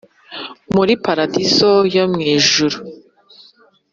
[0.73, 2.77] muri paradizo yo mwijuru.